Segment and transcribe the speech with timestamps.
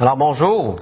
[0.00, 0.78] Alors bonjour.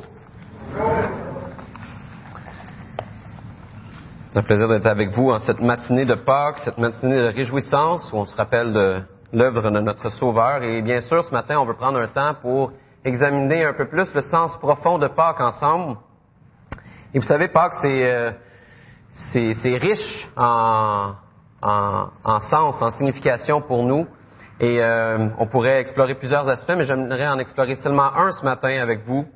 [4.30, 8.12] C'est un plaisir d'être avec vous en cette matinée de Pâques, cette matinée de réjouissance
[8.12, 9.00] où on se rappelle de
[9.32, 10.62] l'œuvre de notre Sauveur.
[10.62, 12.72] Et bien sûr, ce matin, on veut prendre un temps pour
[13.06, 15.96] examiner un peu plus le sens profond de Pâques ensemble.
[17.14, 18.32] Et vous savez, Pâques, c'est euh,
[19.32, 21.12] c'est riche en,
[21.62, 24.06] en, en sens, en signification pour nous.
[24.58, 28.80] Et euh, on pourrait explorer plusieurs aspects, mais j'aimerais en explorer seulement un ce matin
[28.80, 29.26] avec vous.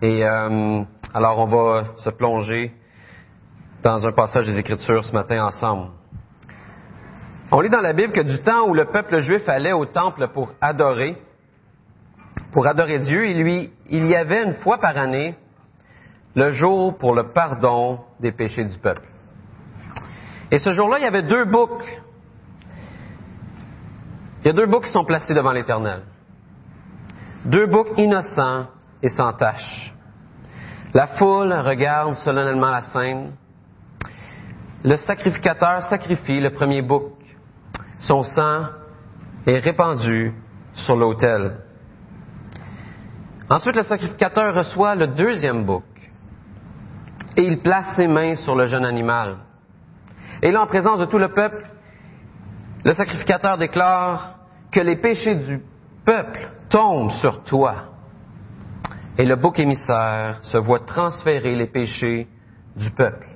[0.00, 2.72] Et euh, alors on va se plonger
[3.82, 5.88] dans un passage des Écritures ce matin ensemble.
[7.50, 10.28] On lit dans la Bible que du temps où le peuple juif allait au temple
[10.28, 11.16] pour adorer,
[12.52, 15.34] pour adorer Dieu, il, lui, il y avait une fois par année
[16.36, 19.06] le jour pour le pardon des péchés du peuple.
[20.52, 22.02] Et ce jour-là, il y avait deux boucs
[24.42, 26.02] il y a deux boucs qui sont placés devant l'Éternel.
[27.44, 28.66] Deux boucs innocents
[29.02, 29.94] et sans tache.
[30.94, 33.32] La foule regarde solennellement la scène.
[34.84, 37.12] Le sacrificateur sacrifie le premier bouc.
[38.00, 38.66] Son sang
[39.46, 40.34] est répandu
[40.74, 41.58] sur l'autel.
[43.48, 45.84] Ensuite, le sacrificateur reçoit le deuxième bouc
[47.36, 49.36] et il place ses mains sur le jeune animal.
[50.42, 51.62] Et là, en présence de tout le peuple,
[52.84, 54.36] le sacrificateur déclare
[54.70, 55.60] que les péchés du
[56.04, 57.90] peuple tombent sur toi.
[59.18, 62.26] Et le bouc émissaire se voit transférer les péchés
[62.76, 63.28] du peuple.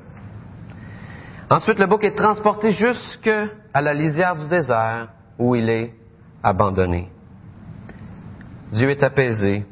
[1.51, 3.31] Ensuite, le bouc est transporté jusque
[3.73, 5.95] à la lisière du désert où il est
[6.43, 7.09] abandonné.
[8.73, 9.65] Dieu est apaisé,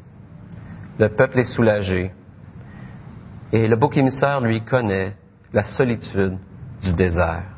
[0.99, 2.13] le peuple est soulagé,
[3.53, 5.17] et le bouc émissaire, lui, connaît
[5.53, 6.39] la solitude
[6.83, 7.54] du désert.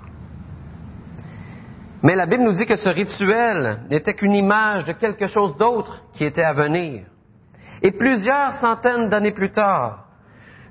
[2.07, 6.05] Mais la Bible nous dit que ce rituel n'était qu'une image de quelque chose d'autre
[6.13, 7.03] qui était à venir.
[7.83, 10.05] Et plusieurs centaines d'années plus tard,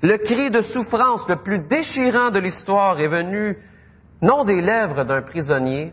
[0.01, 3.57] le cri de souffrance le plus déchirant de l'histoire est venu
[4.21, 5.91] non des lèvres d'un prisonnier,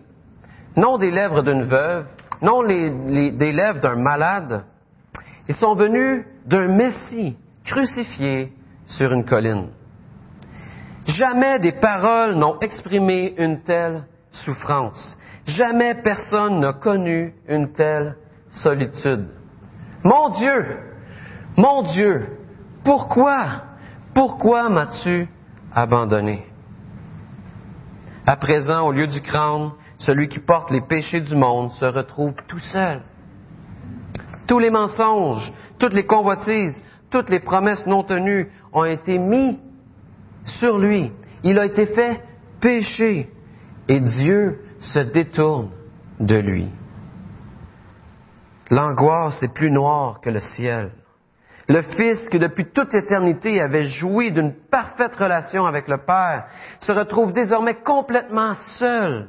[0.76, 2.06] non des lèvres d'une veuve,
[2.40, 4.64] non des lèvres d'un malade.
[5.48, 8.52] Ils sont venus d'un Messie crucifié
[8.86, 9.70] sur une colline.
[11.04, 15.18] Jamais des paroles n'ont exprimé une telle souffrance.
[15.46, 18.16] Jamais personne n'a connu une telle
[18.50, 19.28] solitude.
[20.04, 20.78] Mon Dieu,
[21.56, 22.26] mon Dieu,
[22.84, 23.64] pourquoi,
[24.14, 25.28] pourquoi m'as-tu
[25.74, 26.46] abandonné?
[28.26, 32.34] À présent, au lieu du crâne, celui qui porte les péchés du monde se retrouve
[32.46, 33.02] tout seul.
[34.46, 39.58] Tous les mensonges, toutes les convoitises, toutes les promesses non tenues ont été mis
[40.44, 41.12] sur lui.
[41.44, 42.22] Il a été fait
[42.60, 43.28] péché.
[43.88, 45.70] Et Dieu se détourne
[46.20, 46.68] de lui.
[48.70, 50.92] L'angoisse est plus noire que le ciel.
[51.68, 56.46] Le Fils qui depuis toute éternité avait joui d'une parfaite relation avec le Père
[56.80, 59.28] se retrouve désormais complètement seul.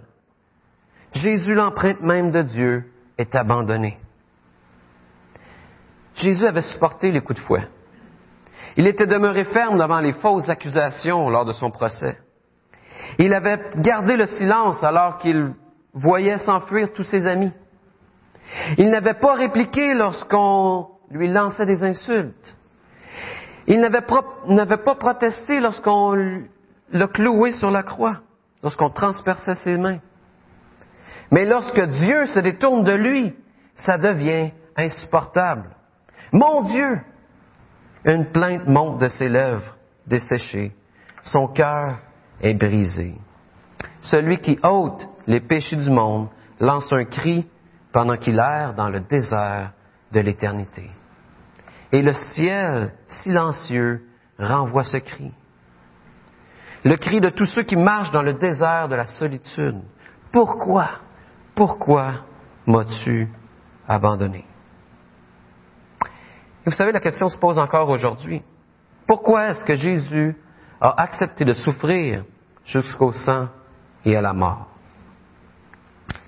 [1.14, 2.86] Jésus, l'empreinte même de Dieu,
[3.18, 4.00] est abandonné.
[6.16, 7.68] Jésus avait supporté les coups de fouet.
[8.76, 12.18] Il était demeuré ferme devant les fausses accusations lors de son procès.
[13.20, 15.54] Il avait gardé le silence alors qu'il
[15.94, 17.52] voyait s'enfuir tous ses amis.
[18.78, 22.58] Il n'avait pas répliqué lorsqu'on lui lançait des insultes.
[23.68, 24.02] Il n'avait
[24.78, 26.44] pas protesté lorsqu'on
[26.92, 28.20] l'a cloué sur la croix,
[28.62, 30.00] lorsqu'on transperçait ses mains.
[31.32, 33.34] Mais lorsque Dieu se détourne de lui,
[33.76, 35.70] ça devient insupportable.
[36.32, 37.00] Mon Dieu!
[38.06, 40.74] Une plainte monte de ses lèvres desséchées.
[41.24, 42.00] Son cœur
[42.42, 43.16] est brisé.
[44.02, 46.28] Celui qui ôte les péchés du monde
[46.60, 47.46] lance un cri
[47.92, 49.72] pendant qu'il erre dans le désert
[50.12, 50.90] de l'éternité.
[51.92, 54.02] Et le ciel silencieux
[54.38, 55.32] renvoie ce cri.
[56.84, 59.82] Le cri de tous ceux qui marchent dans le désert de la solitude.
[60.32, 60.90] Pourquoi,
[61.56, 62.26] pourquoi
[62.66, 63.30] m'as-tu
[63.88, 64.46] abandonné?
[66.66, 68.42] Et vous savez, la question se pose encore aujourd'hui.
[69.08, 70.36] Pourquoi est-ce que Jésus
[70.82, 72.24] a accepté de souffrir
[72.66, 73.48] jusqu'au sang
[74.06, 74.68] et à la mort.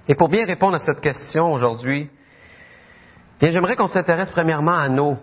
[0.08, 2.10] Et pour bien répondre à cette question aujourd'hui,
[3.42, 5.18] j'aimerais qu'on s'intéresse premièrement à nos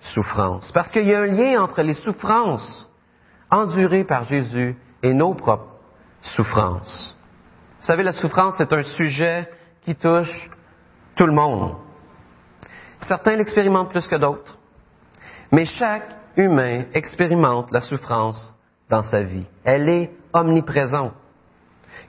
[0.00, 2.90] souffrances, parce qu'il y a un lien entre les souffrances
[3.50, 5.74] endurées par Jésus et nos propres
[6.22, 7.16] souffrances.
[7.80, 9.48] Vous savez, la souffrance est un sujet
[9.84, 10.50] qui touche
[11.16, 11.76] tout le monde.
[13.00, 14.58] Certains l'expérimentent plus que d'autres,
[15.52, 18.54] mais chaque humain expérimente la souffrance
[18.90, 19.46] dans sa vie.
[19.64, 21.14] Elle est omniprésente.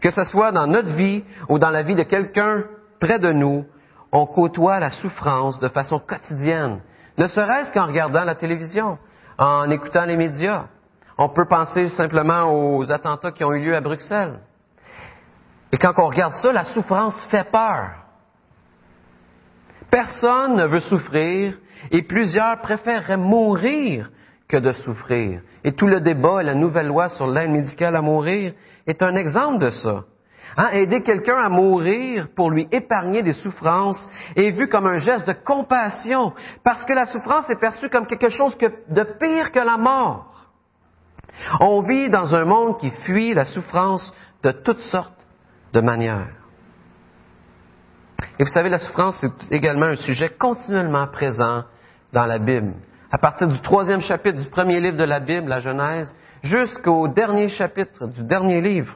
[0.02, 2.64] Que ce soit dans notre vie ou dans la vie de quelqu'un
[3.00, 3.66] près de nous,
[4.12, 6.82] on côtoie la souffrance de façon quotidienne.
[7.18, 8.98] ne serait-ce qu'en regardant la télévision,
[9.38, 10.66] en écoutant les médias.
[11.18, 14.40] On peut penser simplement aux attentats qui ont eu lieu à Bruxelles.
[15.72, 17.92] Et quand on regarde ça, la souffrance fait peur.
[19.92, 21.58] Personne ne veut souffrir
[21.92, 24.10] et plusieurs préféreraient mourir
[24.50, 25.42] que de souffrir.
[25.64, 28.54] Et tout le débat la nouvelle loi sur l'aide médicale à mourir
[28.88, 30.04] est un exemple de ça.
[30.58, 34.04] Hein, aider quelqu'un à mourir pour lui épargner des souffrances
[34.36, 38.30] est vu comme un geste de compassion, parce que la souffrance est perçue comme quelque
[38.30, 40.48] chose de pire que la mort.
[41.60, 44.12] On vit dans un monde qui fuit la souffrance
[44.42, 45.14] de toutes sortes
[45.74, 46.36] de manières.
[48.40, 51.64] Et vous savez, la souffrance est également un sujet continuellement présent
[52.12, 52.74] dans la Bible.
[53.12, 57.48] À partir du troisième chapitre du premier livre de la Bible, la Genèse, jusqu'au dernier
[57.48, 58.96] chapitre du dernier livre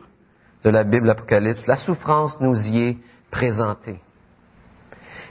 [0.64, 2.98] de la Bible, l'Apocalypse, la souffrance nous y est
[3.32, 4.00] présentée.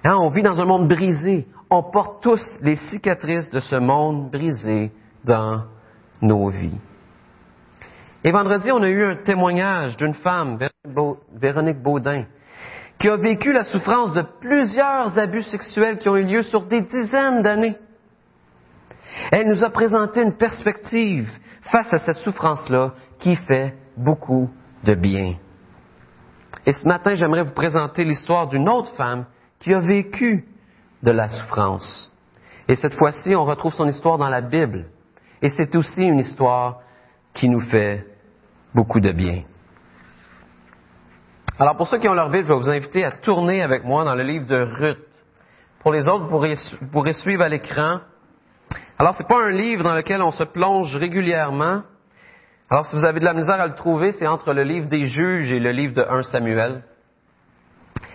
[0.04, 1.46] Hein, on vit dans un monde brisé.
[1.70, 4.90] On porte tous les cicatrices de ce monde brisé
[5.24, 5.62] dans
[6.20, 6.80] nos vies.
[8.24, 10.58] Et vendredi, on a eu un témoignage d'une femme,
[11.34, 12.24] Véronique Baudin,
[12.98, 16.80] qui a vécu la souffrance de plusieurs abus sexuels qui ont eu lieu sur des
[16.80, 17.76] dizaines d'années.
[19.30, 21.30] Elle nous a présenté une perspective
[21.62, 24.50] face à cette souffrance-là qui fait beaucoup
[24.84, 25.34] de bien.
[26.66, 29.26] Et ce matin, j'aimerais vous présenter l'histoire d'une autre femme
[29.58, 30.44] qui a vécu
[31.02, 32.10] de la souffrance.
[32.68, 34.86] Et cette fois-ci, on retrouve son histoire dans la Bible.
[35.40, 36.80] Et c'est aussi une histoire
[37.34, 38.06] qui nous fait
[38.74, 39.42] beaucoup de bien.
[41.58, 44.04] Alors pour ceux qui ont leur Bible, je vais vous inviter à tourner avec moi
[44.04, 44.98] dans le livre de Ruth.
[45.80, 48.00] Pour les autres, vous pourrez, suivre à l'écran.
[48.98, 51.82] Alors ce n'est pas un livre dans lequel on se plonge régulièrement.
[52.70, 55.06] Alors si vous avez de la misère à le trouver, c'est entre le livre des
[55.06, 56.82] juges et le livre de 1 Samuel.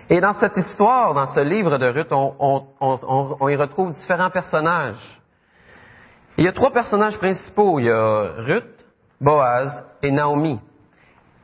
[0.09, 5.21] Et dans cette histoire, dans ce livre de Ruth, on, y retrouve différents personnages.
[6.37, 7.79] Il y a trois personnages principaux.
[7.79, 8.85] Il y a Ruth,
[9.19, 10.59] Boaz et Naomi.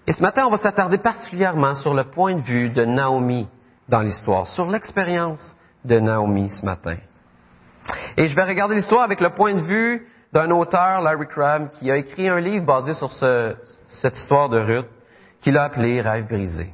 [0.08, 3.48] Et ce matin, on va s'attarder particulièrement sur le point de vue de Naomi
[3.90, 6.98] dans l'histoire, sur l'expérience de Naomi ce matin.
[8.18, 11.92] Et je vais regarder l'histoire avec le point de vue d'un auteur, Larry Crabb, qui
[11.92, 14.88] a écrit un livre basé sur cette histoire de Ruth,
[15.42, 16.74] qu'il a appelé Rêve brisé.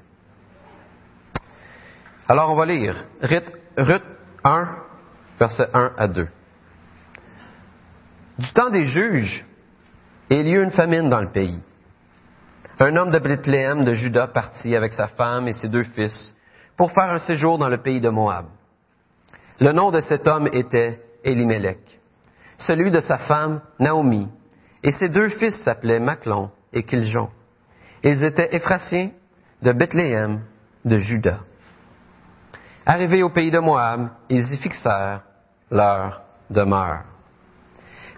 [2.27, 4.03] Alors, on va lire Ruth, Ruth
[4.43, 4.67] 1,
[5.39, 6.27] versets 1 à 2.
[8.37, 9.45] Du temps des juges,
[10.29, 11.59] il y eut une famine dans le pays.
[12.79, 16.35] Un homme de Bethléem de Juda partit avec sa femme et ses deux fils
[16.77, 18.45] pour faire un séjour dans le pays de Moab.
[19.59, 21.79] Le nom de cet homme était Elimelech,
[22.57, 24.29] celui de sa femme Naomi,
[24.83, 27.29] et ses deux fils s'appelaient Maclon et Kiljon.
[28.03, 29.09] Ils étaient Éphrasiens
[29.61, 30.41] de Bethléem
[30.85, 31.39] de Juda.
[32.85, 35.23] Arrivés au pays de Moab, ils y fixèrent
[35.69, 37.03] leur demeure.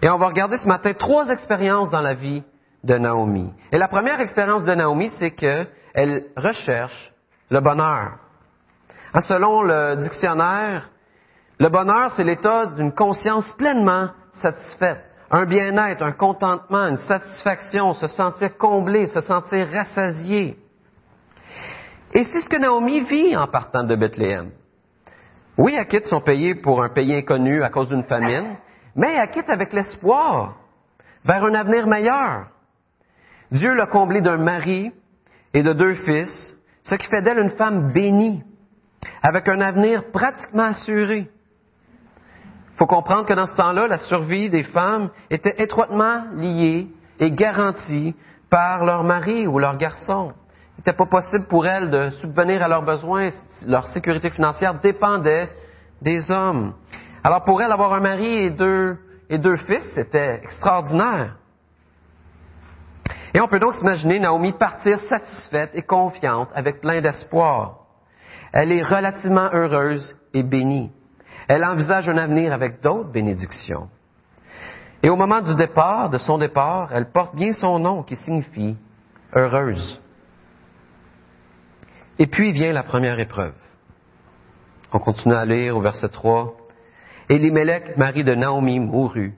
[0.00, 2.44] Et on va regarder ce matin trois expériences dans la vie
[2.84, 3.52] de Naomi.
[3.72, 7.12] Et la première expérience de Naomi, c'est qu'elle recherche
[7.50, 8.18] le bonheur.
[9.12, 10.88] Hein, selon le dictionnaire,
[11.58, 18.06] le bonheur, c'est l'état d'une conscience pleinement satisfaite, un bien-être, un contentement, une satisfaction, se
[18.08, 20.56] sentir comblé, se sentir rassasié.
[22.14, 24.50] Et c'est ce que Naomi vit en partant de Bethléem.
[25.56, 28.56] Oui, elle quitte son pays pour un pays inconnu à cause d'une famine,
[28.96, 30.56] mais elle quitte avec l'espoir
[31.24, 32.48] vers un avenir meilleur.
[33.50, 34.92] Dieu l'a comblée d'un mari
[35.54, 38.42] et de deux fils, ce qui fait d'elle une femme bénie,
[39.22, 41.28] avec un avenir pratiquement assuré.
[42.72, 46.88] Il faut comprendre que dans ce temps-là, la survie des femmes était étroitement liée
[47.20, 48.14] et garantie
[48.50, 50.32] par leur mari ou leur garçon.
[50.76, 53.28] Il n'était pas possible pour elles de subvenir à leurs besoins.
[53.66, 55.50] Leur sécurité financière dépendait
[56.00, 56.74] des hommes.
[57.22, 58.96] Alors pour elles, avoir un mari et deux,
[59.28, 61.36] et deux fils, c'était extraordinaire.
[63.34, 67.78] Et on peut donc s'imaginer Naomi partir satisfaite et confiante, avec plein d'espoir.
[68.52, 70.90] Elle est relativement heureuse et bénie.
[71.48, 73.88] Elle envisage un avenir avec d'autres bénédictions.
[75.02, 78.76] Et au moment du départ, de son départ, elle porte bien son nom qui signifie
[79.34, 80.00] heureuse.
[82.18, 83.54] Et puis vient la première épreuve.
[84.92, 86.54] On continue à lire au verset 3.
[87.28, 89.34] Elimelech, mari de Naomi, mourut,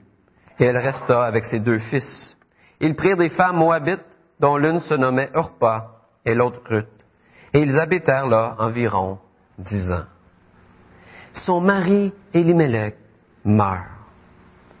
[0.59, 2.37] et elle resta avec ses deux fils.
[2.79, 4.05] Ils prirent des femmes moabites,
[4.39, 5.91] dont l'une se nommait Urpa
[6.25, 6.87] et l'autre Ruth,
[7.53, 9.19] et ils habitèrent là environ
[9.57, 10.05] dix ans.
[11.35, 12.95] Son mari, Elimelech,
[13.43, 13.83] meurt,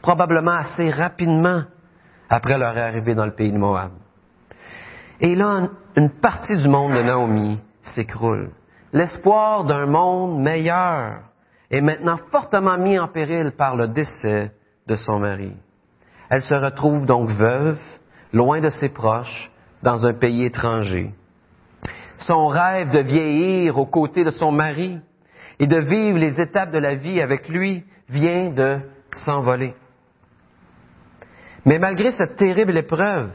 [0.01, 1.63] probablement assez rapidement
[2.29, 3.91] après leur arrivée dans le pays de Moab.
[5.19, 8.51] Et là, une partie du monde de Naomi s'écroule.
[8.93, 11.19] L'espoir d'un monde meilleur
[11.69, 14.51] est maintenant fortement mis en péril par le décès
[14.87, 15.51] de son mari.
[16.29, 17.79] Elle se retrouve donc veuve,
[18.33, 19.51] loin de ses proches,
[19.83, 21.13] dans un pays étranger.
[22.17, 24.99] Son rêve de vieillir aux côtés de son mari
[25.59, 28.79] et de vivre les étapes de la vie avec lui vient de
[29.13, 29.73] s'envoler.
[31.65, 33.31] Mais malgré cette terrible épreuve,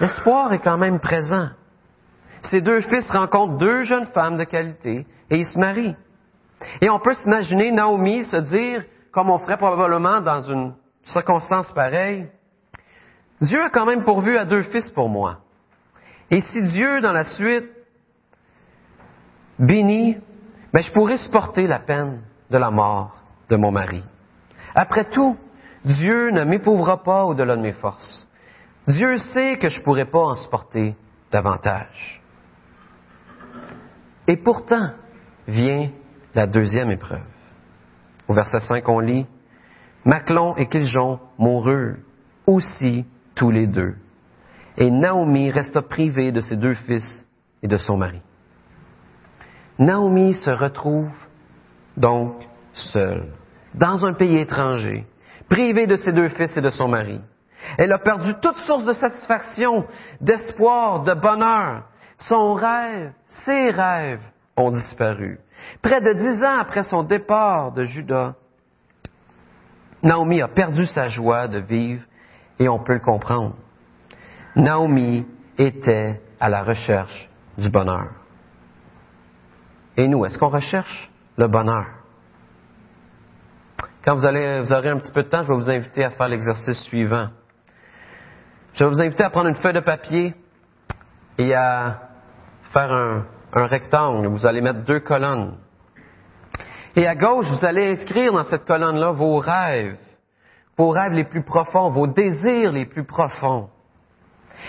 [0.00, 1.48] l'espoir est quand même présent.
[2.50, 5.96] Ses deux fils rencontrent deux jeunes femmes de qualité et ils se marient.
[6.80, 12.28] Et on peut s'imaginer Naomi se dire, comme on ferait probablement dans une circonstance pareille,
[13.40, 15.38] Dieu a quand même pourvu à deux fils pour moi.
[16.30, 17.68] Et si Dieu, dans la suite,
[19.58, 20.16] bénit,
[20.72, 23.16] ben, je pourrais supporter la peine de la mort
[23.48, 24.02] de mon mari.
[24.74, 25.36] Après tout,
[25.84, 28.28] Dieu ne m'épouvra pas au-delà de mes forces.
[28.88, 30.96] Dieu sait que je ne pourrais pas en supporter
[31.30, 32.22] davantage.
[34.26, 34.90] Et pourtant
[35.46, 35.90] vient
[36.34, 37.20] la deuxième épreuve.
[38.28, 39.26] Au verset 5, on lit,
[40.04, 41.96] Maclon et Kiljon moururent
[42.46, 43.96] aussi tous les deux.
[44.76, 47.26] Et Naomi resta privée de ses deux fils
[47.62, 48.20] et de son mari.
[49.78, 51.10] Naomi se retrouve
[51.96, 52.34] donc
[52.72, 53.28] seule,
[53.74, 55.06] dans un pays étranger,
[55.48, 57.20] privée de ses deux fils et de son mari.
[57.78, 59.86] Elle a perdu toute source de satisfaction,
[60.20, 61.84] d'espoir, de bonheur.
[62.18, 63.12] Son rêve,
[63.44, 64.22] ses rêves
[64.56, 65.38] ont disparu.
[65.80, 68.34] Près de dix ans après son départ de Juda,
[70.02, 72.02] Naomi a perdu sa joie de vivre
[72.58, 73.54] et on peut le comprendre.
[74.56, 75.26] Naomi
[75.56, 78.21] était à la recherche du bonheur.
[79.96, 81.86] Et nous, est-ce qu'on recherche le bonheur?
[84.04, 86.10] Quand vous, allez, vous aurez un petit peu de temps, je vais vous inviter à
[86.10, 87.28] faire l'exercice suivant.
[88.74, 90.34] Je vais vous inviter à prendre une feuille de papier
[91.38, 92.00] et à
[92.72, 94.26] faire un, un rectangle.
[94.28, 95.56] Vous allez mettre deux colonnes.
[96.96, 99.98] Et à gauche, vous allez inscrire dans cette colonne-là vos rêves,
[100.76, 103.70] vos rêves les plus profonds, vos désirs les plus profonds.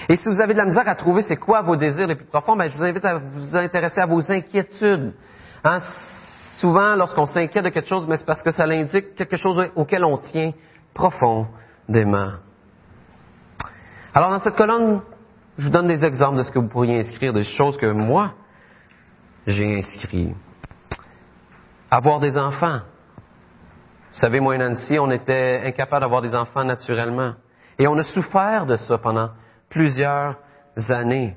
[0.10, 2.26] Et si vous avez de la misère à trouver c'est quoi vos désirs les plus
[2.26, 5.14] profonds, ben, je vous invite à vous intéresser à vos inquiétudes.
[5.64, 5.80] Hein,
[6.56, 10.04] souvent, lorsqu'on s'inquiète de quelque chose, mais c'est parce que ça l'indique quelque chose auquel
[10.04, 10.52] on tient
[10.94, 12.32] profondément.
[14.14, 15.02] Alors, dans cette colonne,
[15.58, 18.34] je vous donne des exemples de ce que vous pourriez inscrire, des choses que moi,
[19.48, 20.34] j'ai inscrit.
[21.90, 22.80] Avoir des enfants.
[24.12, 27.34] Vous savez, moi et Nancy, on était incapables d'avoir des enfants naturellement.
[27.80, 29.30] Et on a souffert de ça pendant
[29.74, 30.38] plusieurs
[30.90, 31.36] années.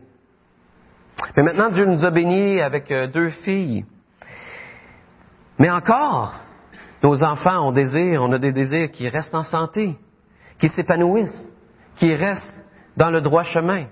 [1.36, 3.84] Mais maintenant, Dieu nous a bénis avec euh, deux filles.
[5.58, 6.34] Mais encore,
[7.02, 9.96] nos enfants ont désir, on a des désirs qui restent en santé,
[10.58, 11.50] qui s'épanouissent,
[11.96, 12.58] qui restent
[12.96, 13.86] dans le droit chemin.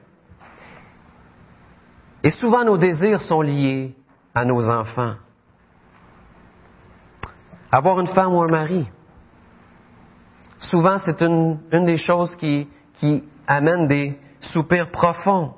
[2.23, 3.95] Et souvent, nos désirs sont liés
[4.35, 5.15] à nos enfants.
[7.73, 8.87] Avoir une femme ou un mari.
[10.59, 15.55] Souvent, c'est une, une, des choses qui, qui amène des soupirs profonds.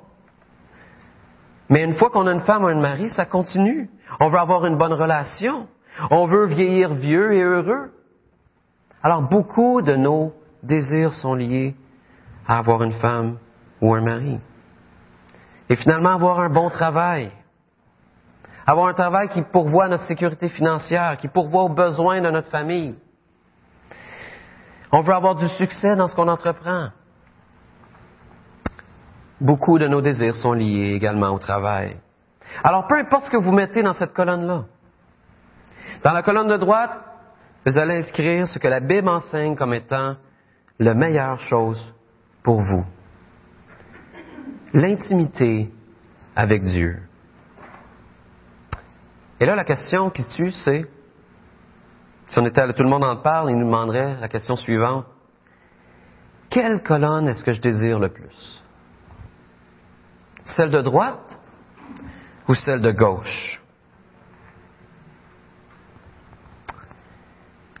[1.69, 3.89] Mais une fois qu'on a une femme ou un mari, ça continue.
[4.19, 5.67] On veut avoir une bonne relation.
[6.11, 7.91] On veut vieillir vieux et heureux.
[9.03, 11.75] Alors beaucoup de nos désirs sont liés
[12.47, 13.37] à avoir une femme
[13.81, 14.39] ou un mari.
[15.69, 17.31] Et finalement, avoir un bon travail.
[18.65, 22.95] Avoir un travail qui pourvoit notre sécurité financière, qui pourvoit aux besoins de notre famille.
[24.91, 26.89] On veut avoir du succès dans ce qu'on entreprend.
[29.39, 31.97] Beaucoup de nos désirs sont liés également au travail.
[32.63, 34.65] Alors, peu importe ce que vous mettez dans cette colonne-là,
[36.03, 36.91] dans la colonne de droite,
[37.65, 40.15] vous allez inscrire ce que la Bible enseigne comme étant
[40.79, 41.93] la meilleure chose
[42.43, 42.85] pour vous.
[44.73, 45.71] L'intimité
[46.35, 46.99] avec Dieu.
[49.39, 50.85] Et là, la question qui tue, c'est,
[52.27, 55.05] si on était à tout le monde en parle, il nous demanderait la question suivante.
[56.49, 58.63] Quelle colonne est-ce que je désire le plus?
[60.55, 61.39] Celle de droite
[62.47, 63.61] ou celle de gauche?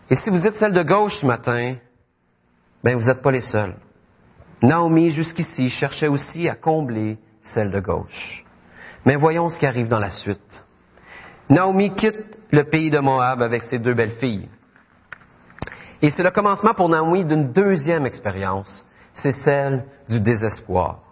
[0.09, 1.75] Et si vous êtes celle de gauche ce matin,
[2.83, 3.75] ben vous n'êtes pas les seuls.
[4.61, 8.43] Naomi, jusqu'ici, cherchait aussi à combler celle de gauche.
[9.05, 10.63] Mais voyons ce qui arrive dans la suite.
[11.49, 14.49] Naomi quitte le pays de Moab avec ses deux belles filles.
[16.01, 18.87] Et c'est le commencement pour Naomi d'une deuxième expérience.
[19.13, 21.06] C'est celle du désespoir.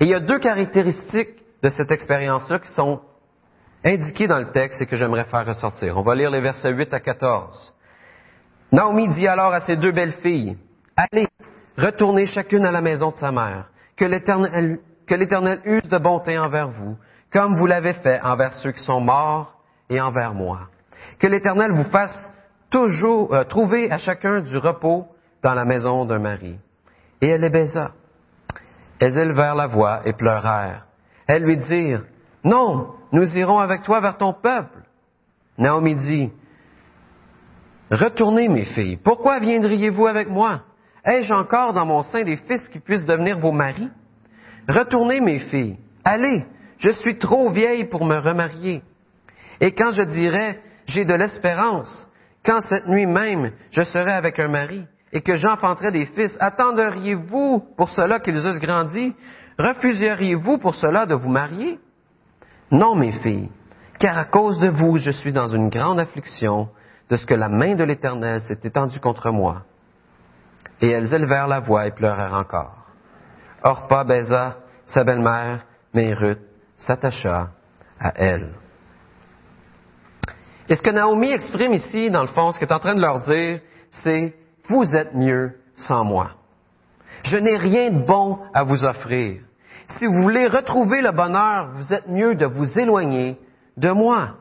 [0.00, 3.00] Et il y a deux caractéristiques de cette expérience-là qui sont
[3.84, 5.96] indiquées dans le texte et que j'aimerais faire ressortir.
[5.96, 7.74] On va lire les versets 8 à 14.
[8.72, 10.56] Naomi dit alors à ses deux belles filles,
[10.96, 11.26] Allez,
[11.76, 16.96] retournez chacune à la maison de sa mère, que l'Éternel use de bonté envers vous,
[17.32, 19.54] comme vous l'avez fait envers ceux qui sont morts
[19.90, 20.68] et envers moi.
[21.18, 22.32] Que l'Éternel vous fasse
[22.70, 25.06] toujours euh, trouver à chacun du repos
[25.42, 26.58] dans la maison d'un mari.
[27.20, 27.92] Et elle les baisa.
[29.00, 30.86] Elles élevèrent la voix et pleurèrent.
[31.26, 32.04] Elles lui dirent,
[32.44, 34.82] Non, nous irons avec toi vers ton peuple.
[35.58, 36.32] Naomi dit,
[37.90, 40.62] Retournez, mes filles, pourquoi viendriez-vous avec moi?
[41.04, 43.90] Ai-je encore dans mon sein des fils qui puissent devenir vos maris?
[44.68, 46.44] Retournez, mes filles, allez,
[46.78, 48.82] je suis trop vieille pour me remarier.
[49.60, 52.08] Et quand je dirais, j'ai de l'espérance,
[52.44, 57.64] quand cette nuit même je serai avec un mari, et que j'enfanterai des fils, attendriez-vous
[57.76, 59.14] pour cela qu'ils eussent grandi?
[59.56, 61.78] Refuseriez-vous pour cela de vous marier?
[62.72, 63.48] Non, mes filles,
[64.00, 66.68] car à cause de vous, je suis dans une grande affliction
[67.08, 69.62] de ce que la main de l'Éternel s'est étendue contre moi.
[70.80, 72.74] Et elles élevèrent la voix et pleurèrent encore.
[73.62, 74.56] Orpa baisa
[74.86, 76.40] sa belle-mère, mais Ruth
[76.76, 77.50] s'attacha
[78.00, 78.52] à elle.
[80.68, 83.00] Et ce que Naomi exprime ici, dans le fond, ce qu'elle est en train de
[83.00, 84.34] leur dire, c'est
[84.68, 86.30] vous êtes mieux sans moi.
[87.24, 89.40] Je n'ai rien de bon à vous offrir.
[89.88, 93.38] Si vous voulez retrouver le bonheur, vous êtes mieux de vous éloigner
[93.76, 94.36] de moi.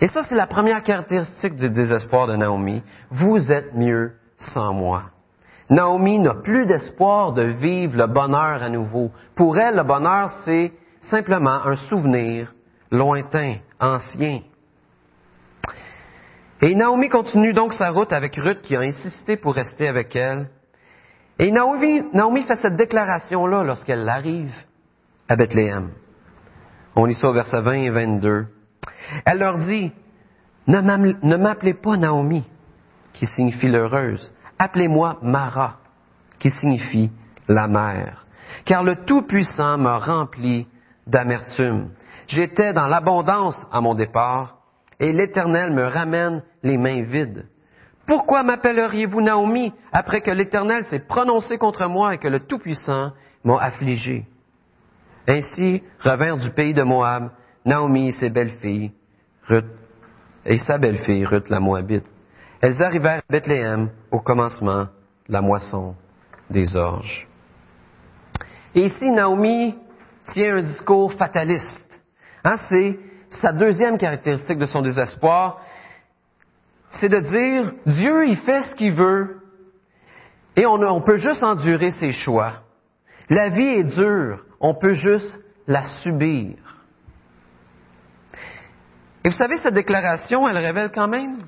[0.00, 2.82] Et ça, c'est la première caractéristique du désespoir de Naomi.
[3.10, 5.04] Vous êtes mieux sans moi.
[5.70, 9.10] Naomi n'a plus d'espoir de vivre le bonheur à nouveau.
[9.34, 12.52] Pour elle, le bonheur, c'est simplement un souvenir
[12.90, 14.40] lointain, ancien.
[16.62, 20.48] Et Naomi continue donc sa route avec Ruth qui a insisté pour rester avec elle.
[21.38, 24.54] Et Naomi, fait cette déclaration-là lorsqu'elle arrive
[25.28, 25.90] à Bethléem.
[26.94, 28.46] On lit ça au verset 20 et 22.
[29.26, 29.92] Elle leur dit,
[30.66, 32.42] ne m'appelez pas Naomi,
[33.12, 34.32] qui signifie l'heureuse.
[34.58, 35.76] Appelez-moi Mara,
[36.38, 37.10] qui signifie
[37.48, 38.24] la mère.
[38.64, 40.66] Car le Tout-Puissant m'a rempli
[41.06, 41.90] d'amertume.
[42.28, 44.55] J'étais dans l'abondance à mon départ,
[45.00, 47.46] et l'Éternel me ramène les mains vides.
[48.06, 53.12] Pourquoi m'appelleriez-vous Naomi après que l'Éternel s'est prononcé contre moi et que le Tout-Puissant
[53.44, 54.24] m'a affligé?
[55.26, 57.30] Ainsi revinrent du pays de Moab
[57.64, 58.92] Naomi et ses belles-filles,
[59.48, 59.66] Ruth
[60.44, 62.06] et sa belle-fille, Ruth la Moabite.
[62.60, 64.84] Elles arrivèrent à Bethléem au commencement
[65.28, 65.96] de la moisson
[66.48, 67.26] des orges.
[68.74, 69.74] Et ici, Naomi
[70.32, 72.00] tient un discours fataliste.
[72.44, 72.56] Hein,
[73.30, 75.60] sa deuxième caractéristique de son désespoir,
[76.90, 79.42] c'est de dire Dieu, il fait ce qu'il veut
[80.56, 82.62] et on, peut juste endurer ses choix.
[83.28, 86.56] La vie est dure, on peut juste la subir.
[89.22, 91.38] Et vous savez, cette déclaration, elle révèle quand même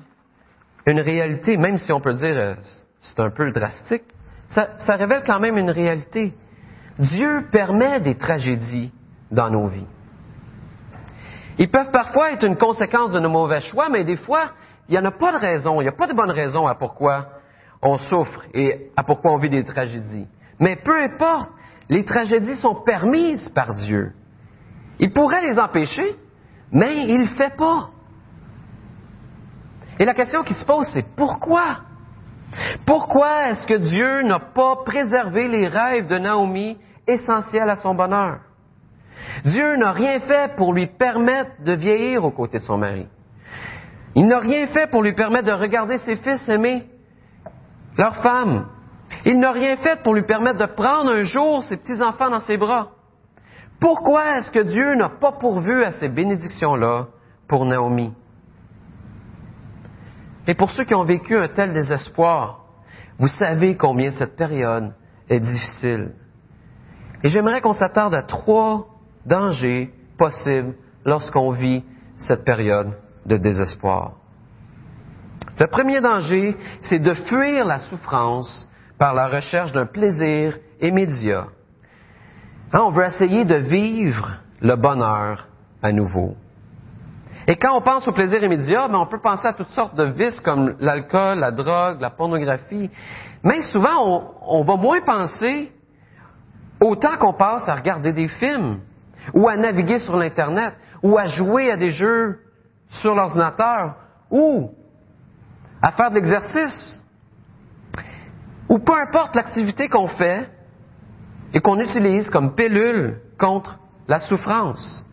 [0.85, 2.55] une réalité, même si on peut dire euh,
[2.99, 4.03] c'est un peu drastique,
[4.47, 6.33] ça révèle quand même une réalité.
[6.99, 8.91] Dieu permet des tragédies
[9.31, 9.87] dans nos vies.
[11.59, 14.51] Ils peuvent parfois être une conséquence de nos mauvais choix, mais des fois,
[14.87, 16.73] il n'y en a pas de raison, il n'y a pas de bonne raison à
[16.73, 17.27] pourquoi
[17.81, 20.27] on souffre et à pourquoi on vit des tragédies.
[20.59, 21.51] Mais peu importe,
[21.89, 24.13] les tragédies sont permises par Dieu.
[24.99, 26.15] Il pourrait les empêcher,
[26.71, 27.89] mais il ne le fait pas.
[29.99, 31.81] Et la question qui se pose, c'est pourquoi?
[32.85, 38.39] Pourquoi est-ce que Dieu n'a pas préservé les rêves de Naomi essentiels à son bonheur?
[39.45, 43.07] Dieu n'a rien fait pour lui permettre de vieillir aux côtés de son mari.
[44.15, 46.85] Il n'a rien fait pour lui permettre de regarder ses fils aimer
[47.97, 48.67] leur femme.
[49.25, 52.57] Il n'a rien fait pour lui permettre de prendre un jour ses petits-enfants dans ses
[52.57, 52.89] bras.
[53.79, 57.07] Pourquoi est-ce que Dieu n'a pas pourvu à ces bénédictions-là
[57.47, 58.13] pour Naomi?
[60.47, 62.65] Et pour ceux qui ont vécu un tel désespoir,
[63.19, 64.93] vous savez combien cette période
[65.29, 66.13] est difficile.
[67.23, 68.87] Et j'aimerais qu'on s'attarde à trois
[69.25, 71.83] dangers possibles lorsqu'on vit
[72.17, 74.13] cette période de désespoir.
[75.59, 81.47] Le premier danger, c'est de fuir la souffrance par la recherche d'un plaisir immédiat
[82.71, 85.47] Hein, on veut essayer de vivre le bonheur
[85.81, 86.35] à nouveau.
[87.47, 90.03] Et quand on pense au plaisir immédiat, ben, on peut penser à toutes sortes de
[90.03, 92.91] vices comme l'alcool, la drogue, la pornographie.
[93.43, 95.71] Mais souvent, on, on va moins penser
[96.79, 98.81] au temps qu'on passe à regarder des films,
[99.33, 102.39] ou à naviguer sur l'Internet, ou à jouer à des jeux
[102.89, 103.95] sur l'ordinateur,
[104.31, 104.71] ou
[105.81, 107.03] à faire de l'exercice,
[108.67, 110.49] ou peu importe l'activité qu'on fait,
[111.53, 115.03] et qu'on utilise comme pilule contre la souffrance.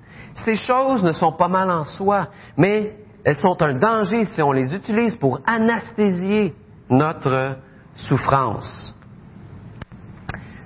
[0.44, 4.52] Ces choses ne sont pas mal en soi, mais elles sont un danger si on
[4.52, 6.55] les utilise pour anesthésier
[6.90, 7.57] notre
[7.94, 8.94] souffrance.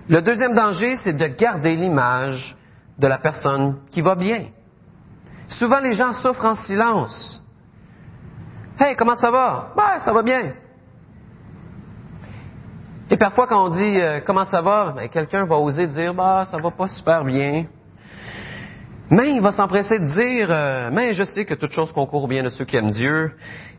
[0.08, 2.56] Le deuxième danger, c'est de garder l'image
[3.00, 4.46] de la personne qui va bien.
[5.48, 7.42] Souvent, les gens souffrent en silence.
[8.78, 9.72] Hey, comment ça va?
[9.76, 10.52] Ben, ça va bien.
[13.10, 16.44] Et parfois, quand on dit euh, comment ça va, ben, quelqu'un va oser dire bah
[16.48, 17.66] ça va pas super bien.
[19.10, 22.44] Mais il va s'empresser de dire euh, mais je sais que toute chose concourt bien
[22.44, 23.32] de ceux qui aiment Dieu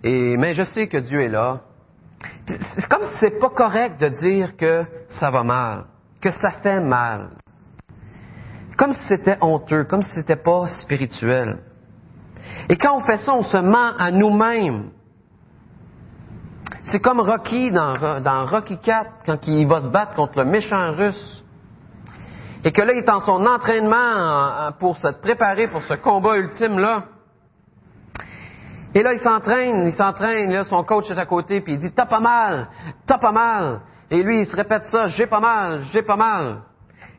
[0.04, 1.62] et mais je sais que Dieu est là.
[2.46, 5.86] C'est comme si c'est pas correct de dire que ça va mal,
[6.22, 7.30] que ça fait mal.
[8.82, 11.60] Comme si c'était honteux, comme si c'était pas spirituel.
[12.68, 14.90] Et quand on fait ça, on se ment à nous-mêmes.
[16.86, 21.46] C'est comme Rocky dans, Rocky 4, quand il va se battre contre le méchant russe.
[22.64, 27.04] Et que là, il est en son entraînement pour se préparer pour ce combat ultime-là.
[28.96, 31.92] Et là, il s'entraîne, il s'entraîne, là, son coach est à côté, puis il dit,
[31.92, 32.68] t'as pas mal,
[33.06, 33.82] t'as pas mal.
[34.10, 36.64] Et lui, il se répète ça, j'ai pas mal, j'ai pas mal.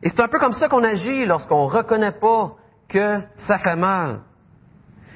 [0.03, 2.51] Et c'est un peu comme ça qu'on agit lorsqu'on reconnaît pas
[2.89, 4.19] que ça fait mal.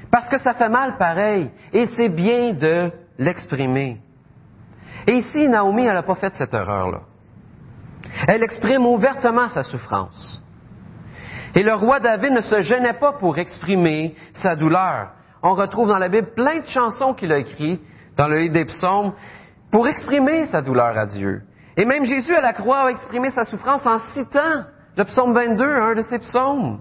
[0.09, 1.51] Parce que ça fait mal pareil.
[1.73, 3.97] Et c'est bien de l'exprimer.
[5.05, 7.01] Et ici, Naomi, elle n'a pas fait cette erreur-là.
[8.29, 10.41] Elle exprime ouvertement sa souffrance.
[11.53, 15.09] Et le roi David ne se gênait pas pour exprimer sa douleur.
[15.43, 17.81] On retrouve dans la Bible plein de chansons qu'il a écrites
[18.15, 19.13] dans le livre des psaumes
[19.69, 21.41] pour exprimer sa douleur à Dieu.
[21.75, 24.63] Et même Jésus à la croix a exprimé sa souffrance en citant
[24.97, 26.79] le psaume 22, un de ses psaumes.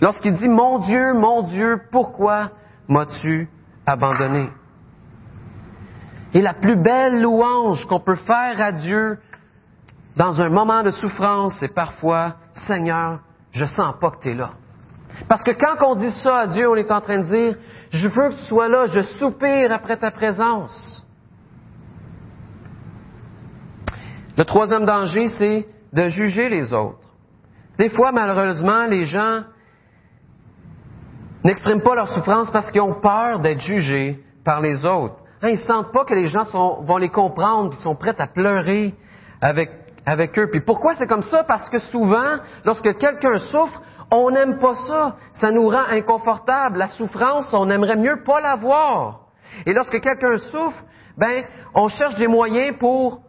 [0.00, 2.52] Lorsqu'il dit, Mon Dieu, mon Dieu, pourquoi
[2.86, 3.48] m'as-tu
[3.86, 4.48] abandonné?
[6.32, 9.18] Et la plus belle louange qu'on peut faire à Dieu
[10.16, 14.52] dans un moment de souffrance, c'est parfois, Seigneur, je sens pas que tu es là.
[15.28, 17.56] Parce que quand on dit ça à Dieu, on est en train de dire,
[17.90, 21.04] je veux que tu sois là, je soupire après ta présence.
[24.36, 27.07] Le troisième danger, c'est de juger les autres.
[27.78, 29.42] Des fois, malheureusement, les gens
[31.44, 35.16] n'expriment pas leur souffrance parce qu'ils ont peur d'être jugés par les autres.
[35.42, 36.42] Hein, ils ne sentent pas que les gens
[36.82, 38.94] vont les comprendre, qu'ils sont prêts à pleurer
[39.40, 39.70] avec,
[40.38, 40.48] eux.
[40.50, 41.44] Puis pourquoi c'est comme ça?
[41.44, 45.16] Parce que souvent, lorsque quelqu'un souffre, on n'aime pas ça.
[45.34, 46.78] Ça nous rend inconfortable.
[46.78, 49.20] La souffrance, on aimerait mieux pas la voir.
[49.66, 50.82] Et lorsque quelqu'un souffre,
[51.16, 53.20] ben, on cherche des moyens pour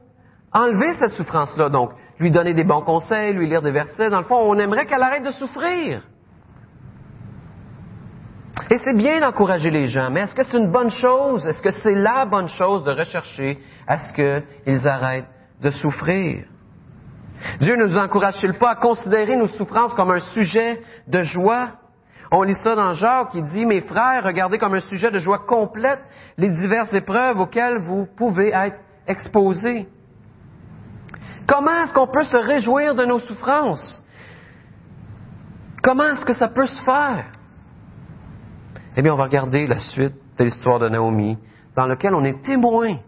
[0.52, 1.70] enlever cette souffrance-là.
[1.70, 4.10] Donc, lui donner des bons conseils, lui lire des versets.
[4.10, 6.04] Dans le fond, on aimerait qu'elle arrête de souffrir.
[8.72, 11.48] Et c'est bien d'encourager les gens, mais est-ce que c'est une bonne chose?
[11.48, 15.30] Est-ce que c'est la bonne chose de rechercher à ce qu'ils arrêtent
[15.62, 16.46] de souffrir?
[17.62, 21.72] Dieu ne nous encourage-t-il pas à considérer nos souffrances comme un sujet de joie?
[22.32, 25.40] On lit ça dans Jacques qui dit, mes frères, regardez comme un sujet de joie
[25.48, 26.02] complète
[26.38, 28.78] les diverses épreuves auxquelles vous pouvez être
[29.08, 29.88] exposés.
[31.50, 34.04] Comment est-ce qu'on peut se réjouir de nos souffrances?
[35.82, 37.26] Comment est-ce que ça peut se faire?
[38.96, 41.40] Eh bien, on va regarder la suite de l'histoire de Naomi,
[41.76, 43.00] dans laquelle on est témoin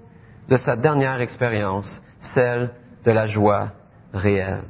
[0.49, 2.71] de sa dernière expérience, celle
[3.05, 3.73] de la joie
[4.11, 4.63] réelle.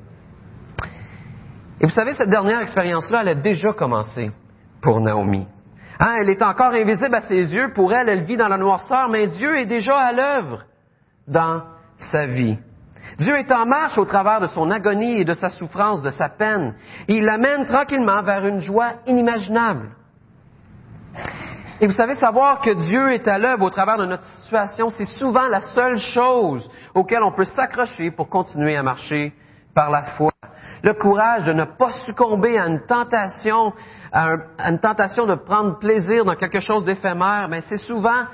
[1.80, 4.32] Et vous savez, cette dernière expérience-là, elle a déjà commencé
[4.82, 5.48] pour Naomi.
[6.00, 7.72] Hein, elle est encore invisible à ses yeux.
[7.74, 10.66] Pour elle, elle vit dans la noirceur, mais Dieu est déjà à l'œuvre
[11.28, 11.64] dans
[12.12, 12.58] sa vie.
[13.20, 16.30] Dieu est en marche au travers de son agonie et de sa souffrance, de sa
[16.30, 16.76] peine.
[17.08, 19.90] il l'amène tranquillement vers une joie inimaginable.
[21.82, 25.06] Et vous savez, savoir que Dieu est à l'œuvre au travers de notre situation, c'est
[25.06, 29.34] souvent la seule chose auquel on peut s'accrocher pour continuer à marcher
[29.74, 30.32] par la foi.
[30.84, 33.74] Le courage de ne pas succomber à une tentation,
[34.12, 34.28] à,
[34.68, 38.26] une tentation de prendre plaisir dans quelque chose d'éphémère, mais c'est souvent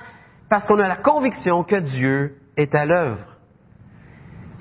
[0.50, 3.37] parce qu'on a la conviction que Dieu est à l'œuvre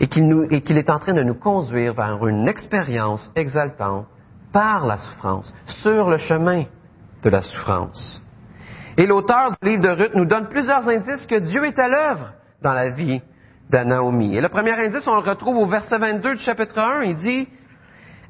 [0.01, 4.07] et qu'il est en train de nous conduire vers une expérience exaltante
[4.53, 6.65] par la souffrance, sur le chemin
[7.23, 8.23] de la souffrance.
[8.97, 12.33] Et l'auteur du livre de Ruth nous donne plusieurs indices que Dieu est à l'œuvre
[12.63, 13.21] dans la vie
[13.71, 14.37] de Naomi.
[14.37, 17.03] Et le premier indice, on le retrouve au verset 22 du chapitre 1.
[17.03, 17.49] Il dit,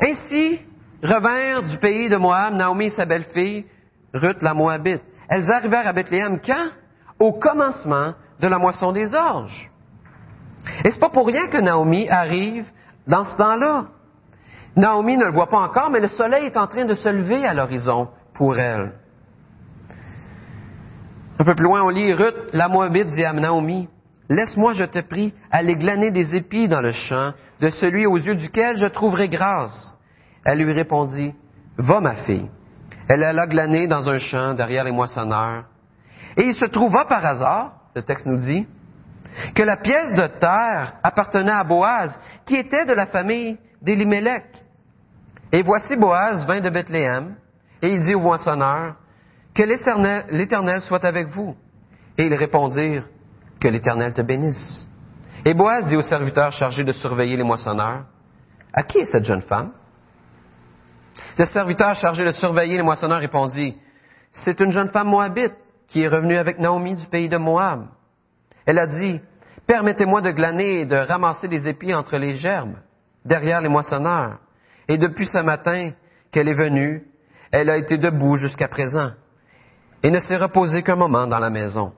[0.01, 0.61] Ainsi
[1.03, 3.67] revinrent du pays de Moab Naomi et sa belle-fille,
[4.13, 5.03] Ruth la Moabite.
[5.29, 6.71] Elles arrivèrent à Bethléem quand?
[7.19, 9.71] Au commencement de la moisson des orges.
[10.85, 12.67] Et c'est pas pour rien que Naomi arrive
[13.07, 13.87] dans ce temps-là.
[14.77, 17.47] Naomi ne le voit pas encore, mais le soleil est en train de se lever
[17.47, 18.93] à l'horizon pour elle.
[21.39, 23.89] Un peu plus loin, on lit Ruth, la Moabite, dit à Naomi,
[24.29, 28.35] Laisse-moi, je te prie, aller glaner des épis dans le champ de celui aux yeux
[28.35, 29.97] duquel je trouverai grâce.
[30.45, 31.33] Elle lui répondit,
[31.79, 32.49] Va, ma fille.
[33.09, 35.65] Elle alla glaner dans un champ derrière les moissonneurs.
[36.37, 38.67] Et il se trouva par hasard, le texte nous dit,
[39.55, 44.45] que la pièce de terre appartenait à Boaz, qui était de la famille d'Elimelech.
[45.53, 47.37] Et voici Boaz vint de Bethléem,
[47.83, 48.97] et il dit au moissonneur,
[49.55, 51.57] que l'Éternel soit avec vous.
[52.19, 53.05] Et ils répondirent,
[53.61, 54.87] Que l'Éternel te bénisse.
[55.45, 58.05] Et Boaz dit au serviteur chargé de surveiller les moissonneurs,
[58.73, 59.73] À qui est cette jeune femme?
[61.39, 63.77] Le serviteur chargé de surveiller les moissonneurs répondit,
[64.33, 65.55] C'est une jeune femme moabite
[65.89, 67.87] qui est revenue avec Naomi du pays de Moab.
[68.67, 69.21] Elle a dit,
[69.67, 72.77] Permettez-moi de glaner et de ramasser des épis entre les gerbes,
[73.25, 74.39] derrière les moissonneurs.
[74.89, 75.91] Et depuis ce matin
[76.31, 77.05] qu'elle est venue,
[77.51, 79.11] elle a été debout jusqu'à présent
[80.03, 81.93] et ne s'est reposée qu'un moment dans la maison.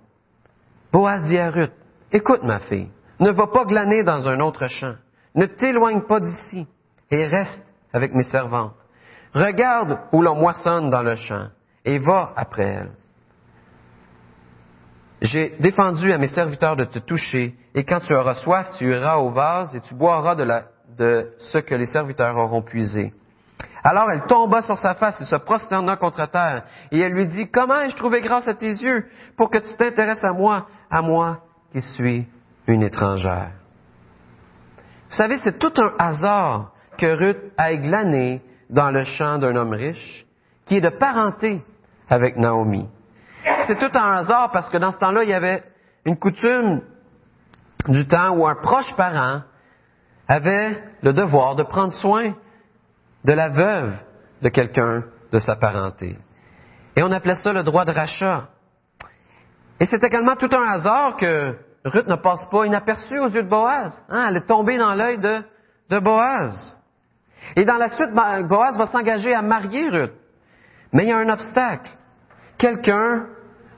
[0.93, 1.73] Boaz dit à Ruth,
[2.11, 4.95] Écoute ma fille, ne va pas glaner dans un autre champ,
[5.35, 6.67] ne t'éloigne pas d'ici
[7.11, 8.75] et reste avec mes servantes.
[9.35, 11.49] Regarde où l'on moissonne dans le champ
[11.85, 12.93] et va après elle.
[15.21, 19.17] J'ai défendu à mes serviteurs de te toucher, et quand tu auras soif, tu iras
[19.17, 23.13] au vase et tu boiras de, ce que les serviteurs auront puisé.
[23.83, 27.49] Alors elle tomba sur sa face et se prosterna contre terre, et elle lui dit,
[27.51, 31.39] Comment ai-je trouvé grâce à tes yeux pour que tu t'intéresses à moi, à moi
[31.73, 32.27] qui suis
[32.67, 33.51] une étrangère?
[35.09, 39.73] Vous savez, c'est tout un hasard que Ruth a glané dans le champ d'un homme
[39.73, 40.27] riche,
[40.67, 41.63] qui est de parenté
[42.09, 42.87] avec Naomi.
[43.67, 45.63] C'est tout un hasard parce que dans ce temps-là, il y avait
[46.05, 46.83] une coutume
[47.87, 49.43] du temps où un proche parent
[50.27, 52.35] avait le devoir de prendre soin
[53.25, 53.95] de la veuve
[54.43, 56.17] de quelqu'un de sa parenté.
[56.97, 58.49] Et on appelait ça le droit de rachat.
[59.81, 63.49] Et c'est également tout un hasard que Ruth ne passe pas inaperçue aux yeux de
[63.49, 63.93] Boaz.
[64.09, 65.43] Hein, elle est tombée dans l'œil de,
[65.91, 66.77] de Boaz.
[67.57, 70.13] Et dans la suite, Boaz va s'engager à marier Ruth.
[70.93, 71.91] Mais il y a un obstacle.
[72.59, 73.27] Quelqu'un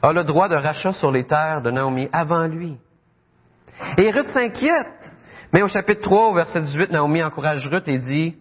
[0.02, 2.78] a le droit de rachat sur les terres de Naomi avant lui.
[3.98, 5.12] Et Ruth s'inquiète.
[5.52, 8.36] Mais au chapitre 3, au verset 18, Naomi encourage Ruth et dit,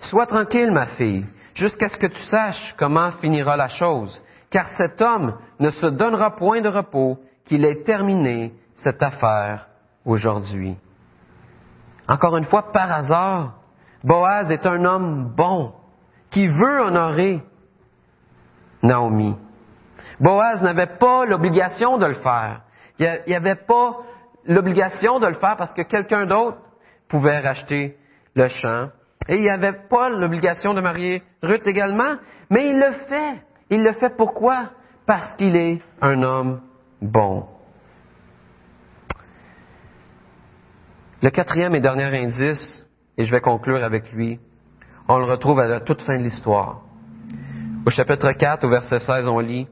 [0.00, 5.00] Sois tranquille, ma fille, jusqu'à ce que tu saches comment finira la chose, car cet
[5.00, 9.68] homme ne se donnera point de repos qu'il ait terminé cette affaire
[10.04, 10.76] aujourd'hui.
[12.08, 13.54] Encore une fois, par hasard,
[14.04, 15.72] Boaz est un homme bon,
[16.30, 17.42] qui veut honorer
[18.82, 19.36] Naomi.
[20.20, 22.62] Boaz n'avait pas l'obligation de le faire.
[22.98, 23.98] Il n'y avait pas
[24.46, 26.58] l'obligation de le faire parce que quelqu'un d'autre
[27.08, 27.96] pouvait racheter
[28.34, 28.88] le champ.
[29.28, 32.16] Et il n'y avait pas l'obligation de marier Ruth également,
[32.50, 33.42] mais il le fait.
[33.70, 34.70] Il le fait pourquoi?
[35.06, 36.60] Parce qu'il est un homme
[37.00, 37.46] bon.
[41.20, 42.86] Le quatrième et dernier indice,
[43.16, 44.38] et je vais conclure avec lui,
[45.08, 46.82] on le retrouve à la toute fin de l'histoire.
[47.88, 49.66] Au chapitre 4, au verset 16, on lit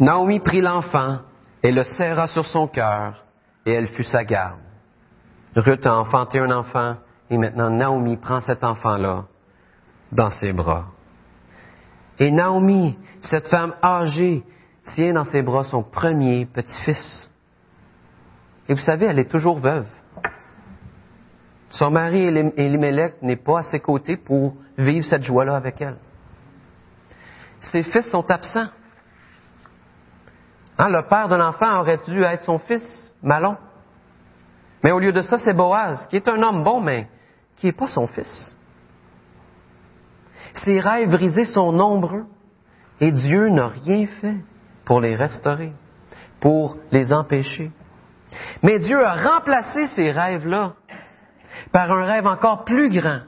[0.00, 1.20] Naomi prit l'enfant
[1.62, 3.22] et le serra sur son cœur,
[3.64, 4.58] et elle fut sa garde.
[5.54, 6.96] Ruth a enfanté un enfant,
[7.30, 9.26] et maintenant Naomi prend cet enfant-là
[10.10, 10.86] dans ses bras.
[12.18, 14.42] Et Naomi, cette femme âgée,
[14.96, 17.30] tient dans ses bras son premier petit-fils.
[18.68, 19.86] Et vous savez, elle est toujours veuve.
[21.70, 25.98] Son mari Elimelech n'est pas à ses côtés pour vivre cette joie-là avec elle.
[27.60, 28.68] Ses fils sont absents.
[30.78, 33.56] Hein, le père de l'enfant aurait dû être son fils, Malon.
[34.82, 37.08] Mais au lieu de ça, c'est Boaz, qui est un homme bon, mais
[37.56, 38.56] qui n'est pas son fils.
[40.64, 42.24] Ses rêves brisés sont nombreux,
[43.00, 44.38] et Dieu n'a rien fait
[44.84, 45.72] pour les restaurer,
[46.40, 47.70] pour les empêcher.
[48.62, 50.74] Mais Dieu a remplacé ces rêves-là
[51.72, 53.20] par un rêve encore plus grand.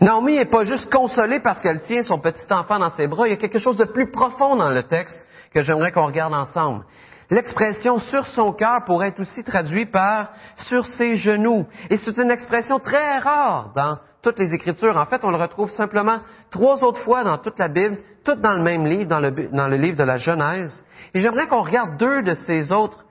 [0.00, 3.30] Naomi n'est pas juste consolée parce qu'elle tient son petit enfant dans ses bras, il
[3.30, 5.24] y a quelque chose de plus profond dans le texte
[5.54, 6.84] que j'aimerais qu'on regarde ensemble.
[7.30, 10.30] L'expression sur son cœur pourrait être aussi traduite par
[10.68, 11.66] sur ses genoux.
[11.88, 14.96] Et c'est une expression très rare dans toutes les Écritures.
[14.96, 16.18] En fait, on le retrouve simplement
[16.50, 19.68] trois autres fois dans toute la Bible, toutes dans le même livre, dans le, dans
[19.68, 20.84] le livre de la Genèse.
[21.14, 23.04] Et j'aimerais qu'on regarde deux de ces autres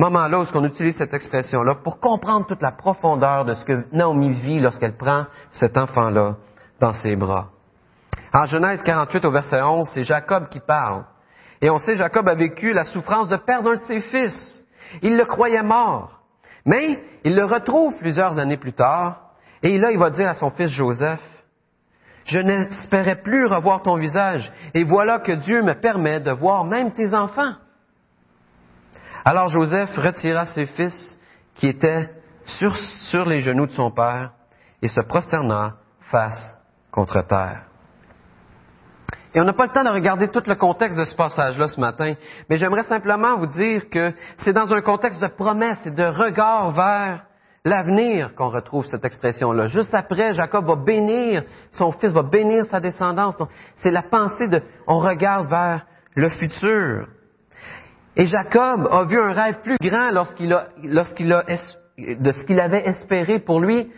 [0.00, 4.30] moments-là où on utilise cette expression-là pour comprendre toute la profondeur de ce que Naomi
[4.30, 6.36] vit lorsqu'elle prend cet enfant-là
[6.80, 7.48] dans ses bras.
[8.32, 11.04] En Genèse 48 au verset 11, c'est Jacob qui parle.
[11.60, 14.64] Et on sait, Jacob a vécu la souffrance de perdre un de ses fils.
[15.02, 16.20] Il le croyait mort.
[16.64, 19.20] Mais il le retrouve plusieurs années plus tard.
[19.62, 21.20] Et là, il va dire à son fils Joseph,
[22.24, 24.50] je n'espérais plus revoir ton visage.
[24.74, 27.54] Et voilà que Dieu me permet de voir même tes enfants.
[29.24, 31.18] Alors Joseph retira ses fils
[31.54, 32.08] qui étaient
[32.58, 34.32] sur, les genoux de son père
[34.82, 35.74] et se prosterna
[36.10, 36.58] face
[36.90, 37.64] contre terre.
[39.32, 41.80] Et on n'a pas le temps de regarder tout le contexte de ce passage-là ce
[41.80, 42.14] matin,
[42.48, 46.72] mais j'aimerais simplement vous dire que c'est dans un contexte de promesse et de regard
[46.72, 47.24] vers
[47.64, 49.66] l'avenir qu'on retrouve cette expression-là.
[49.66, 53.36] Juste après, Jacob va bénir, son fils va bénir sa descendance.
[53.76, 57.06] C'est la pensée de, on regarde vers le futur.
[58.16, 62.60] Et Jacob a vu un rêve plus grand lorsqu'il a, lorsqu'il a, de ce qu'il
[62.60, 63.90] avait espéré pour lui.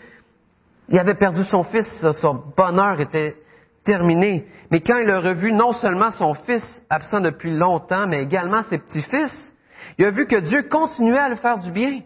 [0.89, 1.87] Il avait perdu son fils,
[2.21, 3.37] son bonheur était
[3.85, 4.47] terminé.
[4.71, 8.79] Mais quand il a revu non seulement son fils absent depuis longtemps, mais également ses
[8.79, 9.55] petits-fils,
[9.99, 12.01] il a vu que Dieu continuait à le faire du bien.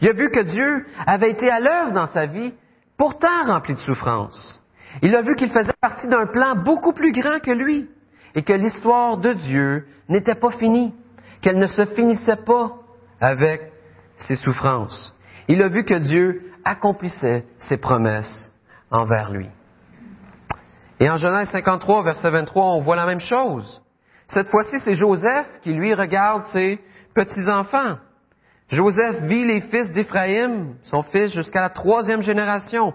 [0.00, 2.52] Il a vu que Dieu avait été à l'œuvre dans sa vie,
[2.96, 4.60] pourtant rempli de souffrance.
[5.02, 7.88] Il a vu qu'il faisait partie d'un plan beaucoup plus grand que lui
[8.34, 10.94] et que l'histoire de Dieu n'était pas finie,
[11.46, 12.72] qu'elle ne se finissait pas
[13.20, 13.60] avec
[14.18, 15.14] ses souffrances.
[15.46, 18.52] Il a vu que Dieu accomplissait ses promesses
[18.90, 19.48] envers lui.
[20.98, 23.80] Et en Genèse 53, verset 23, on voit la même chose.
[24.26, 26.80] Cette fois-ci, c'est Joseph qui, lui, regarde ses
[27.14, 27.98] petits-enfants.
[28.68, 32.92] Joseph vit les fils d'Éphraïm, son fils, jusqu'à la troisième génération,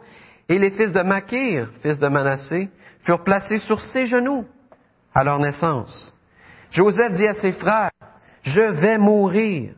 [0.50, 2.70] et les fils de Makir, fils de Manassé,
[3.04, 4.44] furent placés sur ses genoux
[5.16, 6.14] à leur naissance.
[6.72, 7.92] Joseph dit à ses frères,
[8.44, 9.74] Je vais mourir,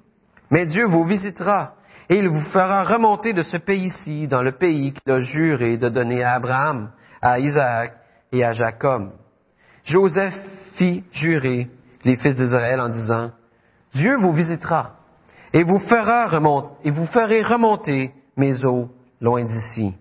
[0.50, 1.74] mais Dieu vous visitera,
[2.10, 5.90] et il vous fera remonter de ce pays-ci dans le pays qu'il a juré de
[5.90, 7.94] donner à Abraham, à Isaac
[8.32, 9.12] et à Jacob.
[9.84, 10.40] Joseph
[10.76, 11.68] fit jurer
[12.04, 13.32] les fils d'Israël en disant,
[13.94, 14.94] Dieu vous visitera
[15.54, 18.90] et vous, fera remonter, et vous ferez remonter mes eaux
[19.22, 19.94] loin d'ici.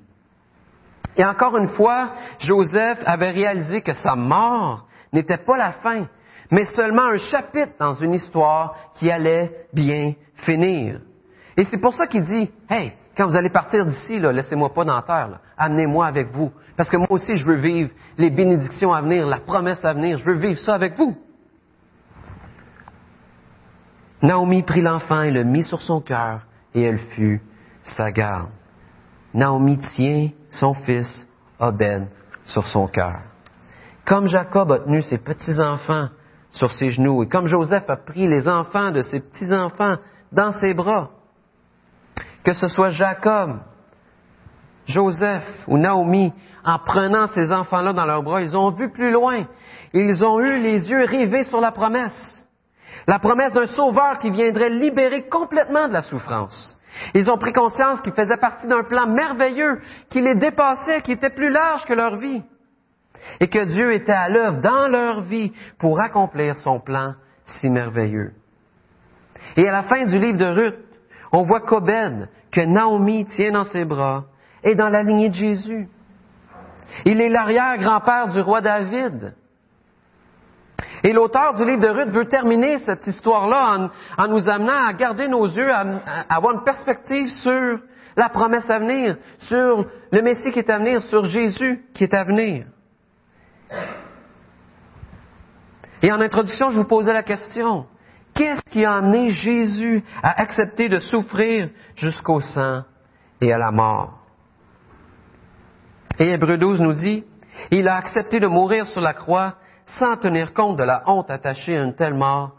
[1.17, 6.07] Et encore une fois, Joseph avait réalisé que sa mort n'était pas la fin,
[6.53, 11.01] mais seulement un chapitre dans une histoire qui allait bien finir.
[11.57, 14.95] Et c'est pour ça qu'il dit, Hey, quand vous allez partir d'ici, laissez-moi pas dans
[14.95, 16.53] la terre, amenez-moi avec vous.
[16.77, 20.19] Parce que moi aussi, je veux vivre les bénédictions à venir, la promesse à venir,
[20.19, 21.17] je veux vivre ça avec vous.
[24.21, 26.43] Naomi prit l'enfant et le mit sur son cœur,
[26.75, 27.41] et elle fut
[27.83, 28.51] sa garde.
[29.33, 31.27] Naomi tient son fils
[31.59, 32.09] Obed
[32.45, 33.21] sur son cœur.
[34.05, 36.09] Comme Jacob a tenu ses petits-enfants
[36.53, 39.95] sur ses genoux, et comme Joseph a pris les enfants de ses petits-enfants
[40.31, 41.11] dans ses bras,
[42.45, 43.61] que ce soit Jacob,
[44.87, 46.33] Joseph ou Naomi,
[46.65, 49.45] en prenant ces enfants-là dans leurs bras, ils ont vu plus loin.
[49.93, 52.47] Ils ont eu les yeux rivés sur la promesse.
[53.07, 56.77] La promesse d'un sauveur qui viendrait libérer complètement de la souffrance.
[57.15, 61.31] Ils ont pris conscience qu'ils faisaient partie d'un plan merveilleux, qui les dépassait, qui était
[61.31, 62.43] plus large que leur vie.
[63.41, 68.33] Et que Dieu était à l'œuvre dans leur vie pour accomplir son plan si merveilleux.
[69.57, 70.79] Et à la fin du livre de Ruth,
[71.33, 74.25] on voit qu'Obed, que Naomi tient dans ses bras,
[74.63, 75.89] est dans la lignée de Jésus.
[77.05, 79.35] Il est l'arrière-grand-père du roi David.
[81.05, 85.27] Et l'auteur du livre de Ruth veut terminer cette histoire-là en, nous amenant à garder
[85.27, 85.85] nos yeux, à,
[86.29, 87.81] avoir une perspective sur
[88.17, 92.15] la promesse à venir, sur le Messie qui est à venir, sur Jésus qui est
[92.15, 92.67] à venir.
[96.03, 97.87] Et en introduction, je vous posais la question,
[98.35, 102.83] qu'est-ce qui a amené Jésus à accepter de souffrir jusqu'au sang
[103.41, 104.19] et à la mort?
[106.19, 107.25] Et Hébreu 12 nous dit,
[107.71, 109.55] il a accepté de mourir sur la croix
[109.99, 112.53] sans tenir compte de la honte attachée à une telle mort,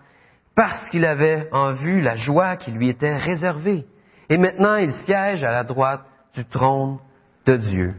[0.55, 3.85] parce qu'il avait en vue la joie qui lui était réservée.
[4.29, 6.99] Et maintenant, il siège à la droite du trône
[7.45, 7.93] de Dieu.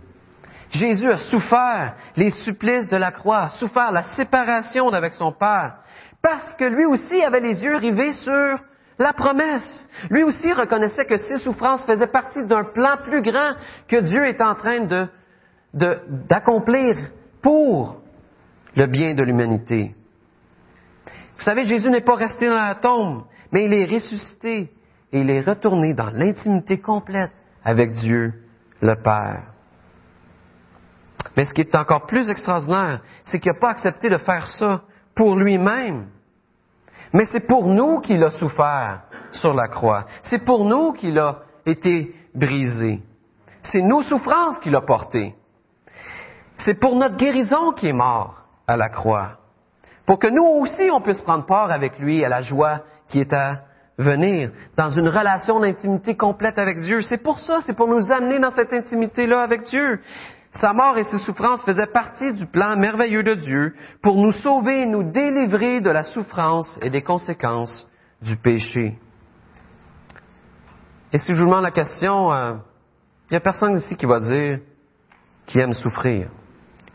[0.70, 5.76] Jésus a souffert les supplices de la croix, a souffert la séparation avec son Père,
[6.22, 8.58] parce que lui aussi avait les yeux rivés sur
[8.98, 9.88] la promesse.
[10.10, 13.54] Lui aussi reconnaissait que ses souffrances faisaient partie d'un plan plus grand
[13.88, 15.08] que Dieu est en train
[15.72, 16.96] d'accomplir
[17.42, 18.00] pour
[18.76, 19.94] le bien de l'humanité.
[21.36, 24.72] Vous savez, Jésus n'est pas resté dans la tombe, mais il est ressuscité
[25.12, 27.32] et il est retourné dans l'intimité complète
[27.64, 28.32] avec Dieu,
[28.80, 29.53] le Père.
[31.36, 34.82] Mais ce qui est encore plus extraordinaire, c'est qu'il n'a pas accepté de faire ça
[35.14, 36.06] pour lui-même.
[37.12, 40.04] Mais c'est pour nous qu'il a souffert sur la croix.
[40.24, 43.00] C'est pour nous qu'il a été brisé.
[43.62, 45.34] C'est nos souffrances qu'il a portées.
[46.58, 49.38] C'est pour notre guérison qu'il est mort à la croix,
[50.06, 53.32] pour que nous aussi on puisse prendre part avec lui à la joie qui est
[53.32, 53.62] à
[53.98, 57.02] venir, dans une relation d'intimité complète avec Dieu.
[57.02, 60.00] C'est pour ça, c'est pour nous amener dans cette intimité-là avec Dieu.
[60.60, 64.82] Sa mort et ses souffrances faisaient partie du plan merveilleux de Dieu pour nous sauver
[64.82, 67.88] et nous délivrer de la souffrance et des conséquences
[68.22, 68.96] du péché.
[71.12, 72.54] Et si je vous demande la question, il euh,
[73.30, 74.60] n'y a personne ici qui va dire
[75.46, 76.30] qui aime souffrir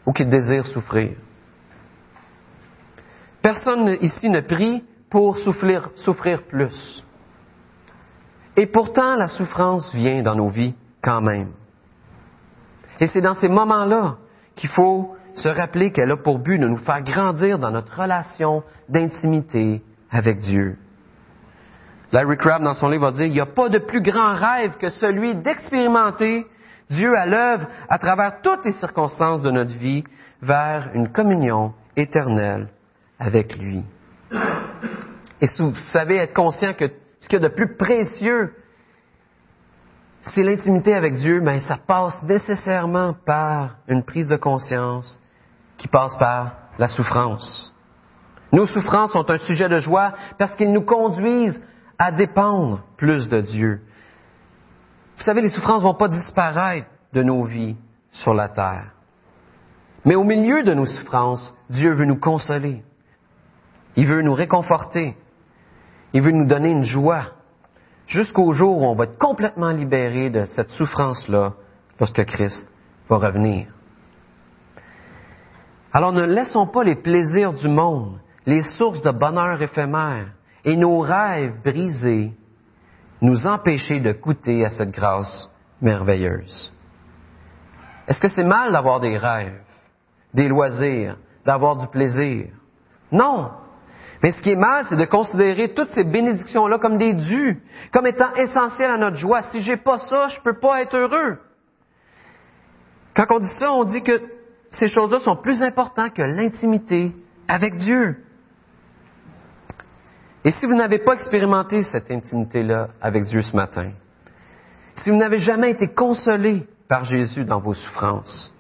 [0.05, 1.17] ou qui désire souffrir.
[3.41, 7.03] Personne ici ne prie pour souffrir plus.
[8.55, 11.53] Et pourtant, la souffrance vient dans nos vies quand même.
[12.99, 14.17] Et c'est dans ces moments-là
[14.55, 18.63] qu'il faut se rappeler qu'elle a pour but de nous faire grandir dans notre relation
[18.89, 19.81] d'intimité
[20.11, 20.77] avec Dieu.
[22.11, 24.77] Larry Crabb, dans son livre, va dire, il n'y a pas de plus grand rêve
[24.77, 26.45] que celui d'expérimenter
[26.89, 30.03] Dieu à l'œuvre à travers toutes les circonstances de notre vie
[30.41, 32.69] vers une communion éternelle
[33.19, 33.83] avec lui.
[35.41, 36.85] Et vous savez être conscient que
[37.19, 38.53] ce qu'il y a de plus précieux,
[40.33, 45.19] c'est l'intimité avec Dieu, mais ça passe nécessairement par une prise de conscience
[45.77, 47.73] qui passe par la souffrance.
[48.51, 51.61] Nos souffrances sont un sujet de joie parce qu'ils nous conduisent
[51.97, 53.81] à dépendre plus de Dieu.
[55.17, 57.75] Vous savez, les souffrances ne vont pas disparaître de nos vies
[58.11, 58.91] sur la terre.
[60.05, 62.83] Mais au milieu de nos souffrances, Dieu veut nous consoler.
[63.95, 65.15] Il veut nous réconforter.
[66.13, 67.25] Il veut nous donner une joie
[68.09, 71.53] jusqu'au jour où on va être complètement libéré de cette souffrance-là
[71.99, 72.67] lorsque Christ
[73.07, 73.67] va revenir.
[75.93, 80.27] Alors ne laissons pas les plaisirs du monde, les sources de bonheur éphémère
[80.65, 82.33] et nos rêves brisés
[83.21, 85.49] nous empêcher de goûter à cette grâce
[85.81, 86.73] merveilleuse.
[88.07, 89.61] Est-ce que c'est mal d'avoir des rêves,
[90.33, 92.47] des loisirs, d'avoir du plaisir?
[93.11, 93.51] Non.
[94.21, 97.61] Mais ce qui est mal, c'est de considérer toutes ces bénédictions-là comme des dus,
[97.91, 99.43] comme étant essentielles à notre joie.
[99.43, 101.37] Si j'ai pas ça, je peux pas être heureux.
[103.15, 104.21] Quand on dit ça, on dit que
[104.71, 107.13] ces choses-là sont plus importantes que l'intimité
[107.47, 108.17] avec Dieu.
[110.45, 113.91] Et si vous n'avez pas expérimenté cette intimité-là avec Dieu ce matin,
[114.95, 118.53] si vous n'avez jamais été consolé par Jésus dans vos souffrances,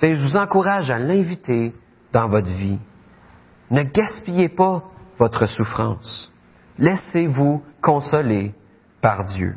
[0.00, 1.72] bien, je vous encourage à l'inviter
[2.12, 2.78] dans votre vie.
[3.70, 4.84] Ne gaspillez pas
[5.20, 6.32] votre souffrance.
[6.78, 8.54] Laissez-vous consoler
[9.02, 9.54] par Dieu.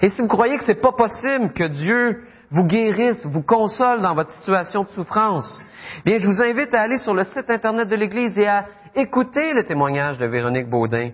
[0.00, 2.22] Et si vous croyez que ce n'est pas possible que Dieu
[2.52, 5.62] vous guérisse, vous console dans votre situation de souffrance,
[6.04, 9.52] bien, je vous invite à aller sur le site Internet de l'Église et à écouter
[9.52, 11.10] le témoignage de Véronique Baudin.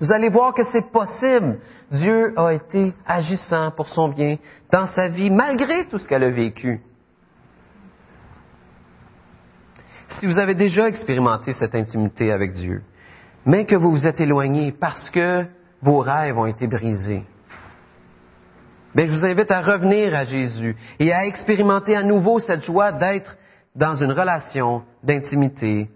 [0.00, 1.58] Vous allez voir que c'est possible.
[1.90, 4.36] Dieu a été agissant pour son bien
[4.72, 6.80] dans sa vie, malgré tout ce qu'elle a vécu.
[10.08, 12.82] Si vous avez déjà expérimenté cette intimité avec Dieu,
[13.44, 15.44] mais que vous vous êtes éloigné parce que
[15.82, 17.24] vos rêves ont été brisés,
[18.94, 22.92] bien, je vous invite à revenir à Jésus et à expérimenter à nouveau cette joie
[22.92, 23.36] d'être
[23.74, 25.90] dans une relation d'intimité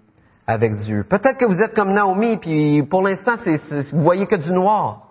[0.46, 1.04] avec Dieu.
[1.08, 5.06] Peut-être que vous êtes comme Naomi, puis pour l'instant, vous voyez que du noir.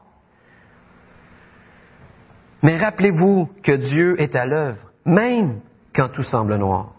[2.61, 5.61] Mais rappelez-vous que Dieu est à l'œuvre, même
[5.95, 6.93] quand tout semble noir.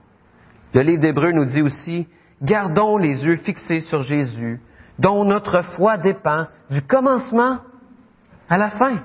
[0.72, 2.08] Le livre d'Hébreu nous dit aussi,
[2.42, 4.60] gardons les yeux fixés sur Jésus,
[4.98, 7.58] dont notre foi dépend du commencement
[8.48, 9.02] à la fin.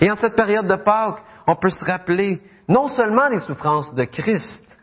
[0.00, 4.04] Et en cette période de Pâques, on peut se rappeler non seulement les souffrances de
[4.04, 4.78] Christ,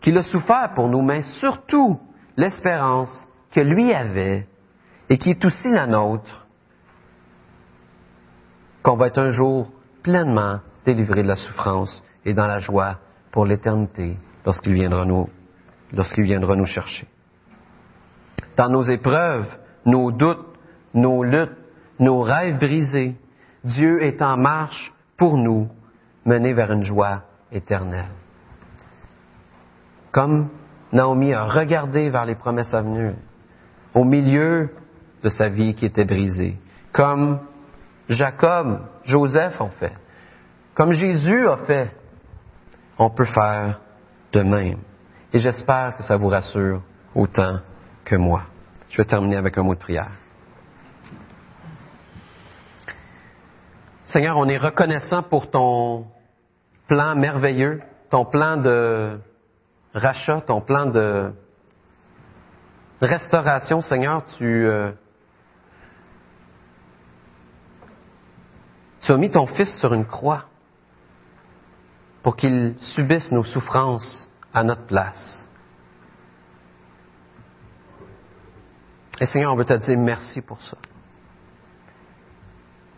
[0.00, 1.98] qu'il a souffert pour nous, mais surtout
[2.36, 4.46] l'espérance que lui avait
[5.08, 6.46] et qui est aussi la nôtre,
[8.82, 9.70] qu'on va être un jour
[10.02, 12.98] pleinement délivré de la souffrance et dans la joie
[13.32, 14.16] pour l'éternité
[14.46, 17.06] lorsqu'il viendra nous, chercher.
[18.56, 19.48] Dans nos épreuves,
[19.84, 20.46] nos doutes,
[20.94, 21.58] nos luttes,
[21.98, 23.16] nos rêves brisés,
[23.64, 25.68] Dieu est en marche pour nous
[26.24, 28.12] mener vers une joie éternelle.
[30.12, 30.48] Comme
[30.92, 33.14] Naomi a regardé vers les promesses à venir,
[33.94, 34.70] au milieu
[35.22, 36.56] de sa vie qui était brisée,
[36.92, 37.40] comme
[38.08, 39.92] Jacob, Joseph ont fait,
[40.74, 41.90] comme Jésus a fait,
[42.98, 43.80] on peut faire
[44.36, 44.78] de même.
[45.32, 46.82] Et j'espère que ça vous rassure
[47.14, 47.60] autant
[48.04, 48.42] que moi.
[48.90, 50.10] Je vais terminer avec un mot de prière.
[54.04, 56.06] Seigneur, on est reconnaissant pour ton
[56.86, 57.80] plan merveilleux,
[58.10, 59.18] ton plan de
[59.94, 61.32] rachat, ton plan de
[63.00, 64.92] restauration, Seigneur, tu, euh,
[69.00, 70.44] tu as mis ton Fils sur une croix
[72.26, 75.48] pour qu'il subisse nos souffrances à notre place.
[79.20, 80.76] Et Seigneur, on veut te dire merci pour ça.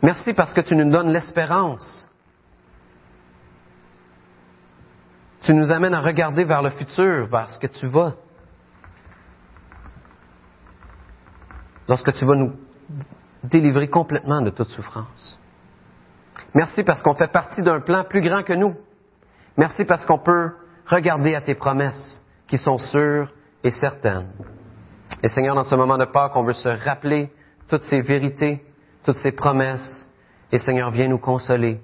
[0.01, 2.09] Merci parce que tu nous donnes l'espérance
[5.43, 8.15] Tu nous amènes à regarder vers le futur, vers ce que tu vas.
[11.87, 12.53] Lorsque tu vas nous
[13.43, 15.39] délivrer complètement de toute souffrance.
[16.55, 18.75] Merci parce qu'on fait partie d'un plan plus grand que nous.
[19.59, 20.51] Merci parce qu'on peut
[20.87, 23.29] regarder à tes promesses qui sont sûres
[23.61, 24.29] et certaines.
[25.21, 27.29] Et Seigneur, dans ce moment de Pâques, on veut se rappeler
[27.67, 28.63] toutes ces vérités,
[29.03, 30.09] toutes ces promesses.
[30.53, 31.81] Et Seigneur, viens nous consoler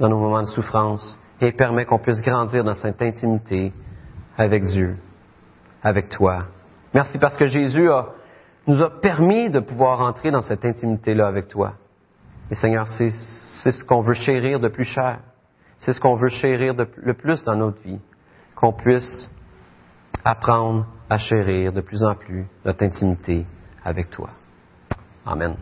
[0.00, 3.74] dans nos moments de souffrance et permet qu'on puisse grandir dans cette intimité
[4.38, 4.96] avec Dieu,
[5.82, 6.46] avec toi.
[6.94, 7.90] Merci parce que Jésus
[8.66, 11.74] nous a permis de pouvoir entrer dans cette intimité-là avec toi.
[12.50, 13.10] Et Seigneur, c'est
[13.70, 15.18] ce qu'on veut chérir de plus cher.
[15.82, 17.98] C'est ce qu'on veut chérir de, le plus dans notre vie.
[18.54, 19.28] Qu'on puisse
[20.24, 23.44] apprendre à chérir de plus en plus notre intimité
[23.84, 24.30] avec toi.
[25.26, 25.56] Amen.